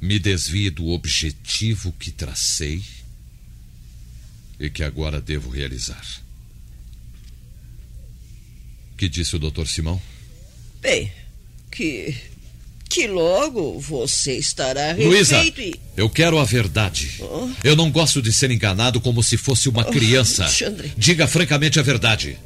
me 0.00 0.18
desvie 0.18 0.70
do 0.70 0.88
objetivo 0.88 1.92
que 1.98 2.10
tracei 2.10 2.82
e 4.58 4.70
que 4.70 4.82
agora 4.82 5.20
devo 5.20 5.50
realizar. 5.50 6.04
Que 8.96 9.08
disse 9.08 9.36
o 9.36 9.38
Dr. 9.38 9.66
Simão? 9.66 10.00
Bem, 10.80 11.12
que. 11.70 12.16
que 12.88 13.06
logo 13.06 13.78
você 13.78 14.36
estará 14.36 14.92
Luísa, 14.94 15.42
e. 15.44 15.74
eu 15.96 16.10
quero 16.10 16.38
a 16.38 16.44
verdade. 16.44 17.16
Oh. 17.20 17.50
Eu 17.62 17.76
não 17.76 17.90
gosto 17.90 18.20
de 18.20 18.32
ser 18.32 18.50
enganado 18.50 19.00
como 19.00 19.22
se 19.22 19.36
fosse 19.36 19.68
uma 19.68 19.84
criança. 19.84 20.44
Alexandre. 20.44 20.92
Diga 20.96 21.28
francamente 21.28 21.78
a 21.78 21.82
verdade. 21.82 22.36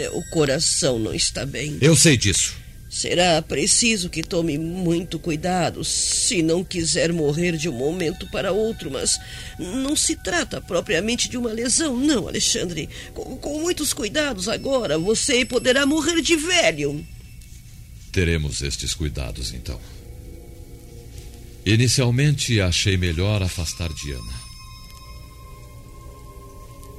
Seu 0.00 0.22
coração 0.30 0.98
não 0.98 1.12
está 1.12 1.44
bem. 1.44 1.76
Eu 1.78 1.94
sei 1.94 2.16
disso. 2.16 2.54
Será 2.88 3.42
preciso 3.42 4.08
que 4.08 4.22
tome 4.22 4.56
muito 4.56 5.18
cuidado 5.18 5.84
se 5.84 6.42
não 6.42 6.64
quiser 6.64 7.12
morrer 7.12 7.58
de 7.58 7.68
um 7.68 7.72
momento 7.72 8.26
para 8.30 8.50
outro, 8.50 8.90
mas 8.90 9.20
não 9.58 9.94
se 9.94 10.16
trata 10.16 10.58
propriamente 10.58 11.28
de 11.28 11.36
uma 11.36 11.52
lesão, 11.52 11.98
não, 11.98 12.26
Alexandre. 12.26 12.88
Com, 13.12 13.36
com 13.36 13.60
muitos 13.60 13.92
cuidados 13.92 14.48
agora, 14.48 14.98
você 14.98 15.44
poderá 15.44 15.84
morrer 15.84 16.22
de 16.22 16.34
velho. 16.34 17.06
Teremos 18.10 18.62
estes 18.62 18.94
cuidados, 18.94 19.52
então. 19.52 19.78
Inicialmente 21.66 22.58
achei 22.58 22.96
melhor 22.96 23.42
afastar 23.42 23.92
Diana. 23.92 24.40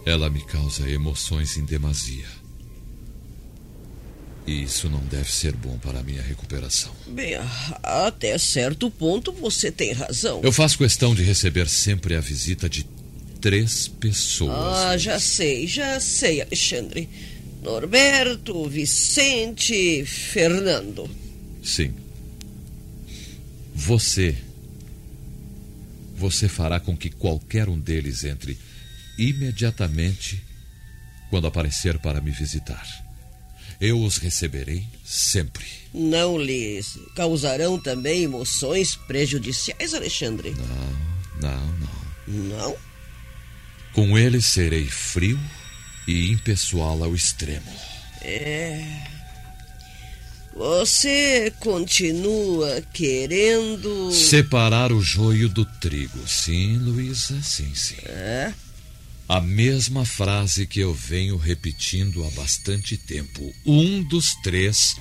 Ela 0.05 0.29
me 0.29 0.45
causa 0.45 0.87
emoções 0.87 1.57
em 1.57 1.65
demasia. 1.65 2.40
E 4.51 4.63
isso 4.63 4.89
não 4.89 4.99
deve 5.05 5.31
ser 5.31 5.53
bom 5.53 5.77
para 5.77 6.01
a 6.01 6.03
minha 6.03 6.21
recuperação. 6.21 6.91
Bem, 7.07 7.35
até 7.81 8.37
certo 8.37 8.91
ponto 8.91 9.31
você 9.31 9.71
tem 9.71 9.93
razão. 9.93 10.41
Eu 10.43 10.51
faço 10.51 10.77
questão 10.77 11.15
de 11.15 11.23
receber 11.23 11.69
sempre 11.69 12.15
a 12.15 12.19
visita 12.19 12.69
de 12.69 12.85
três 13.39 13.87
pessoas. 13.87 14.51
Ah, 14.51 14.97
já 14.97 15.17
sei, 15.21 15.65
já 15.67 16.01
sei, 16.01 16.41
Alexandre. 16.41 17.07
Norberto, 17.63 18.67
Vicente, 18.67 20.03
Fernando. 20.05 21.09
Sim. 21.63 21.93
Você. 23.73 24.35
Você 26.17 26.49
fará 26.49 26.77
com 26.77 26.97
que 26.97 27.09
qualquer 27.09 27.69
um 27.69 27.79
deles 27.79 28.25
entre 28.25 28.59
imediatamente 29.17 30.43
quando 31.29 31.47
aparecer 31.47 31.97
para 31.99 32.19
me 32.19 32.31
visitar. 32.31 33.10
Eu 33.81 33.99
os 33.99 34.17
receberei 34.17 34.85
sempre. 35.03 35.65
Não 35.91 36.37
lhes 36.37 36.99
causarão 37.15 37.79
também 37.79 38.21
emoções 38.21 38.95
prejudiciais, 38.95 39.95
Alexandre? 39.95 40.55
Não, 41.41 41.49
não, 41.49 41.67
não. 41.77 42.57
Não? 42.57 42.75
Com 43.91 44.15
eles 44.15 44.45
serei 44.45 44.85
frio 44.85 45.39
e 46.07 46.31
impessoal 46.31 47.03
ao 47.03 47.15
extremo. 47.15 47.65
É. 48.21 48.85
Você 50.55 51.51
continua 51.59 52.83
querendo. 52.93 54.11
Separar 54.11 54.91
o 54.91 55.01
joio 55.01 55.49
do 55.49 55.65
trigo. 55.65 56.19
Sim, 56.27 56.77
Luísa, 56.77 57.41
sim, 57.41 57.73
sim. 57.73 57.97
É? 58.05 58.53
A 59.31 59.39
mesma 59.39 60.03
frase 60.03 60.67
que 60.67 60.81
eu 60.81 60.93
venho 60.93 61.37
repetindo 61.37 62.25
há 62.25 62.29
bastante 62.31 62.97
tempo. 62.97 63.55
Um 63.65 64.03
dos 64.03 64.35
três 64.43 64.97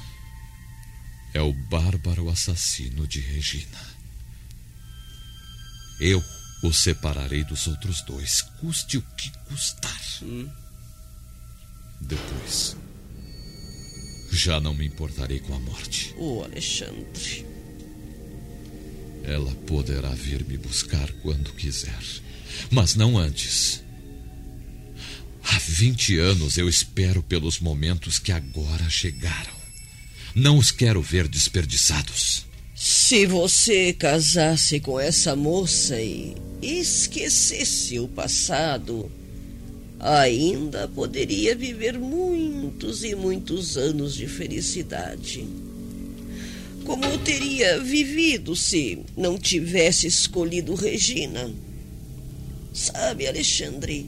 é 1.35 1.43
o 1.43 1.53
bárbaro 1.53 2.31
assassino 2.31 3.09
de 3.09 3.19
Regina. 3.19 3.81
Eu 6.01 6.23
o 6.63 6.73
separarei 6.73 7.43
dos 7.43 7.67
outros 7.67 8.03
dois, 8.03 8.41
custe 8.61 8.99
o 8.99 9.03
que 9.03 9.33
custar. 9.49 10.01
Hum. 10.23 10.49
Depois, 12.01 12.77
já 14.31 14.61
não 14.61 14.75
me 14.75 14.87
importarei 14.87 15.41
com 15.41 15.57
a 15.57 15.59
morte. 15.59 16.15
O 16.17 16.45
Alexandre. 16.45 17.45
Ela 19.25 19.53
poderá 19.67 20.11
vir 20.11 20.45
me 20.45 20.57
buscar 20.57 21.11
quando 21.15 21.53
quiser, 21.55 22.01
mas 22.71 22.95
não 22.95 23.19
antes. 23.19 23.90
Há 25.43 25.59
20 25.59 26.19
anos 26.19 26.59
eu 26.59 26.69
espero 26.69 27.23
pelos 27.23 27.59
momentos 27.61 28.19
que 28.19 28.33
agora 28.33 28.89
chegaram. 28.89 29.61
Não 30.35 30.59
os 30.59 30.71
quero 30.71 31.03
ver 31.03 31.27
desperdiçados. 31.27 32.47
Se 32.75 33.27
você 33.27 33.93
casasse 33.93 34.81
com 34.81 34.99
essa 34.99 35.37
moça 35.37 36.01
e 36.01 36.35
esquecesse 36.63 37.99
o 37.99 38.09
passado, 38.09 39.11
ainda 39.99 40.89
poderia 40.89 41.55
viver 41.55 41.99
muitos 41.99 43.05
e 43.05 43.15
muitos 43.15 43.77
anos 43.77 44.15
de 44.15 44.27
felicidade. 44.27 45.47
Como 46.85 47.19
teria 47.19 47.79
vivido 47.81 48.57
se 48.57 49.01
não 49.17 49.39
tivesse 49.39 50.07
escolhido 50.07 50.75
Regina? 50.75 51.53
Sabe, 52.73 53.27
Alexandre, 53.27 54.07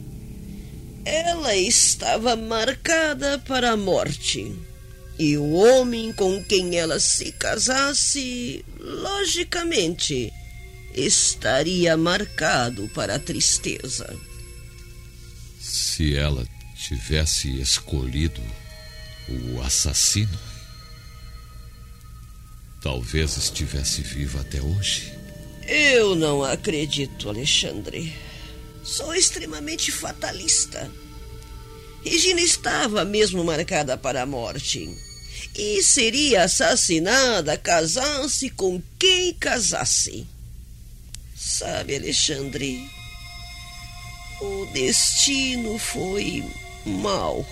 ela 1.05 1.55
estava 1.55 2.35
marcada 2.35 3.39
para 3.39 3.71
a 3.71 3.77
morte. 3.77 4.53
E 5.17 5.37
o 5.37 5.51
homem 5.53 6.11
com 6.13 6.43
quem 6.43 6.75
ela 6.75 6.99
se 6.99 7.31
casasse, 7.33 8.65
logicamente, 8.79 10.31
estaria 10.95 11.95
marcado 11.95 12.89
para 12.89 13.15
a 13.15 13.19
tristeza. 13.19 14.17
Se 15.59 16.15
ela 16.15 16.47
tivesse 16.75 17.61
escolhido 17.61 18.41
o 19.29 19.61
assassino, 19.61 20.39
talvez 22.81 23.37
estivesse 23.37 24.01
viva 24.01 24.41
até 24.41 24.61
hoje. 24.61 25.13
Eu 25.67 26.15
não 26.15 26.43
acredito, 26.43 27.29
Alexandre. 27.29 28.13
Sou 28.83 29.15
extremamente 29.15 29.91
fatalista. 29.91 30.91
Regina 32.03 32.41
estava 32.41 33.05
mesmo 33.05 33.43
marcada 33.43 33.97
para 33.97 34.23
a 34.23 34.25
morte. 34.25 34.89
E 35.55 35.81
seria 35.81 36.43
assassinada 36.43 37.57
casasse 37.57 38.49
com 38.49 38.81
quem 38.99 39.33
casasse. 39.35 40.27
Sabe, 41.35 41.95
Alexandre, 41.95 42.89
o 44.41 44.65
destino 44.73 45.77
foi 45.77 46.43
mal, 46.85 47.45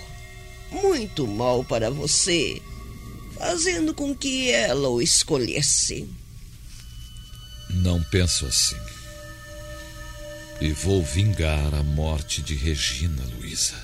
muito 0.70 1.26
mal 1.26 1.64
para 1.64 1.90
você, 1.90 2.60
fazendo 3.38 3.94
com 3.94 4.14
que 4.14 4.50
ela 4.50 4.88
o 4.88 5.00
escolhesse. 5.00 6.08
Não 7.70 8.02
penso 8.04 8.44
assim. 8.46 8.91
E 10.62 10.70
vou 10.70 11.02
vingar 11.02 11.74
a 11.74 11.82
morte 11.82 12.40
de 12.40 12.54
Regina, 12.54 13.20
Luísa. 13.36 13.74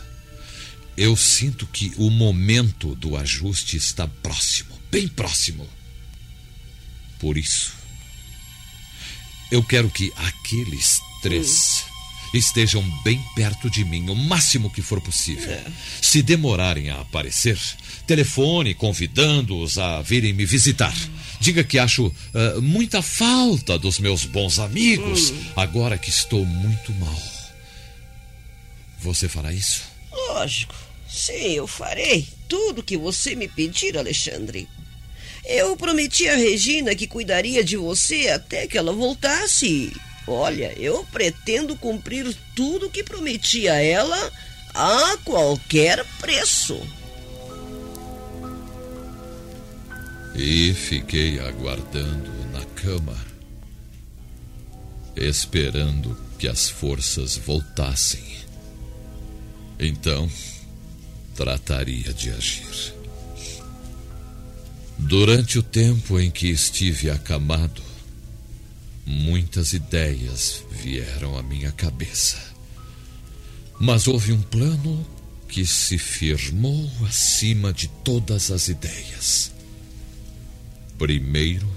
Eu 0.96 1.16
sinto 1.16 1.66
que 1.66 1.92
o 1.96 2.08
momento 2.08 2.94
do 2.94 3.16
ajuste 3.16 3.76
está 3.76 4.06
próximo, 4.06 4.78
bem 4.88 5.08
próximo. 5.08 5.66
Por 7.18 7.36
isso, 7.36 7.72
eu 9.50 9.60
quero 9.60 9.90
que 9.90 10.12
aqueles 10.18 11.00
três 11.20 11.84
estejam 12.32 12.80
bem 13.02 13.20
perto 13.34 13.68
de 13.68 13.84
mim, 13.84 14.08
o 14.08 14.14
máximo 14.14 14.70
que 14.70 14.80
for 14.80 15.00
possível. 15.00 15.60
Se 16.00 16.22
demorarem 16.22 16.90
a 16.90 17.00
aparecer, 17.00 17.58
telefone 18.06 18.72
convidando-os 18.72 19.78
a 19.78 20.00
virem 20.00 20.32
me 20.32 20.46
visitar. 20.46 20.94
Diga 21.40 21.62
que 21.62 21.78
acho 21.78 22.12
ah, 22.34 22.60
muita 22.60 23.00
falta 23.02 23.78
dos 23.78 23.98
meus 23.98 24.24
bons 24.24 24.58
amigos, 24.58 25.32
agora 25.56 25.98
que 25.98 26.10
estou 26.10 26.44
muito 26.44 26.92
mal. 26.94 27.22
Você 29.00 29.28
fará 29.28 29.52
isso? 29.52 29.82
Lógico. 30.12 30.74
Sim, 31.08 31.52
eu 31.52 31.66
farei 31.66 32.26
tudo 32.48 32.82
que 32.82 32.96
você 32.96 33.34
me 33.34 33.48
pedir, 33.48 33.96
Alexandre. 33.96 34.68
Eu 35.44 35.76
prometi 35.76 36.28
a 36.28 36.36
Regina 36.36 36.94
que 36.94 37.06
cuidaria 37.06 37.64
de 37.64 37.76
você 37.76 38.28
até 38.28 38.66
que 38.66 38.76
ela 38.76 38.92
voltasse. 38.92 39.92
Olha, 40.26 40.74
eu 40.76 41.06
pretendo 41.10 41.74
cumprir 41.74 42.36
tudo 42.54 42.90
que 42.90 43.02
prometi 43.02 43.66
a 43.66 43.76
ela 43.80 44.30
a 44.74 45.16
qualquer 45.24 46.04
preço. 46.20 46.78
E 50.40 50.72
fiquei 50.72 51.40
aguardando 51.40 52.30
na 52.52 52.64
cama, 52.66 53.16
esperando 55.16 56.16
que 56.38 56.46
as 56.46 56.70
forças 56.70 57.36
voltassem. 57.36 58.22
Então, 59.80 60.30
trataria 61.34 62.14
de 62.14 62.30
agir. 62.30 62.94
Durante 64.96 65.58
o 65.58 65.62
tempo 65.62 66.20
em 66.20 66.30
que 66.30 66.46
estive 66.46 67.10
acamado, 67.10 67.82
muitas 69.04 69.72
ideias 69.72 70.62
vieram 70.70 71.36
à 71.36 71.42
minha 71.42 71.72
cabeça. 71.72 72.40
Mas 73.80 74.06
houve 74.06 74.32
um 74.32 74.42
plano 74.42 75.04
que 75.48 75.66
se 75.66 75.98
firmou 75.98 76.88
acima 77.04 77.72
de 77.72 77.88
todas 78.04 78.52
as 78.52 78.68
ideias. 78.68 79.57
Primeiro, 80.98 81.68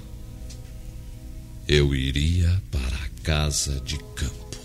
eu 1.67 1.93
iria 1.93 2.59
para 2.71 2.97
a 2.97 3.09
casa 3.21 3.79
de 3.81 3.99
campo. 4.15 4.57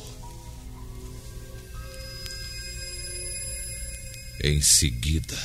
Em 4.42 4.62
seguida, 4.62 5.37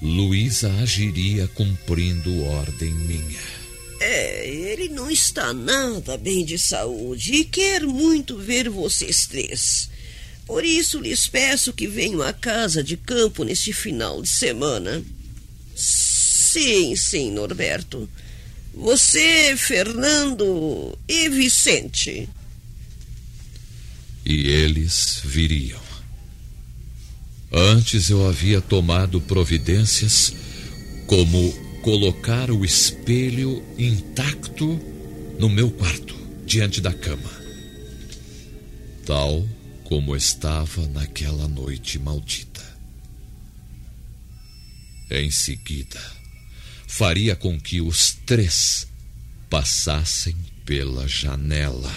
Luísa 0.00 0.72
agiria 0.74 1.48
cumprindo 1.48 2.44
ordem 2.44 2.94
minha. 2.94 3.40
É, 4.00 4.48
ele 4.48 4.88
não 4.88 5.10
está 5.10 5.52
nada 5.52 6.16
bem 6.16 6.44
de 6.44 6.58
saúde 6.60 7.34
e 7.34 7.44
quer 7.44 7.82
muito 7.82 8.38
ver 8.38 8.70
vocês 8.70 9.26
três. 9.26 9.90
Por 10.46 10.64
isso 10.64 11.00
lhes 11.00 11.26
peço 11.26 11.72
que 11.72 11.88
venham 11.88 12.22
à 12.22 12.32
casa 12.32 12.84
de 12.84 12.96
campo 12.96 13.42
neste 13.42 13.72
final 13.72 14.22
de 14.22 14.28
semana. 14.28 15.04
Sim, 16.52 16.96
sim, 16.96 17.30
Norberto. 17.30 18.08
Você, 18.74 19.56
Fernando 19.56 20.98
e 21.06 21.28
Vicente. 21.28 22.28
E 24.26 24.48
eles 24.48 25.20
viriam. 25.24 25.80
Antes 27.52 28.10
eu 28.10 28.26
havia 28.26 28.60
tomado 28.60 29.20
providências 29.20 30.34
como 31.06 31.52
colocar 31.82 32.50
o 32.50 32.64
espelho 32.64 33.64
intacto 33.78 34.66
no 35.38 35.48
meu 35.48 35.70
quarto, 35.70 36.16
diante 36.44 36.80
da 36.80 36.92
cama. 36.92 37.30
Tal 39.06 39.46
como 39.84 40.16
estava 40.16 40.84
naquela 40.88 41.46
noite 41.46 41.96
maldita. 42.00 42.60
Em 45.12 45.30
seguida, 45.30 46.19
faria 46.90 47.36
com 47.36 47.58
que 47.58 47.80
os 47.80 48.16
três 48.26 48.84
passassem 49.48 50.34
pela 50.66 51.06
janela, 51.06 51.94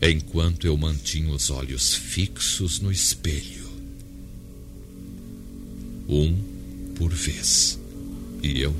enquanto 0.00 0.68
eu 0.68 0.76
mantinha 0.76 1.32
os 1.32 1.50
olhos 1.50 1.92
fixos 1.92 2.78
no 2.78 2.92
espelho. 2.92 3.68
Um 6.08 6.36
por 6.94 7.12
vez. 7.12 7.76
E 8.40 8.60
eu, 8.60 8.74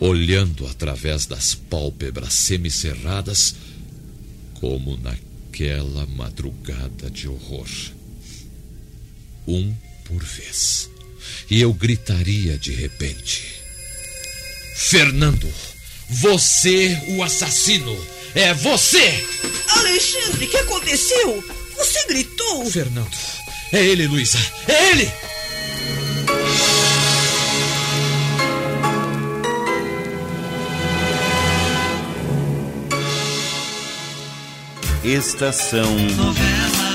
olhando 0.00 0.66
através 0.66 1.24
das 1.24 1.54
pálpebras 1.54 2.34
semicerradas, 2.34 3.54
como 4.54 4.96
naquela 4.96 6.04
madrugada 6.04 7.08
de 7.08 7.28
horror. 7.28 7.68
Um 9.46 9.72
por 10.04 10.22
vez. 10.22 10.90
E 11.50 11.60
eu 11.60 11.72
gritaria 11.72 12.58
de 12.58 12.72
repente: 12.72 13.42
Fernando, 14.76 15.52
você 16.08 16.98
o 17.08 17.22
assassino! 17.22 17.96
É 18.34 18.52
você! 18.52 19.24
Alexandre, 19.68 20.44
o 20.44 20.48
que 20.48 20.56
aconteceu? 20.58 21.44
Você 21.76 22.06
gritou? 22.06 22.70
Fernando, 22.70 23.16
é 23.72 23.84
ele, 23.84 24.06
Luísa! 24.06 24.38
É 24.68 24.90
ele! 24.90 25.10
Estação 35.04 35.94
Novela. 36.16 36.85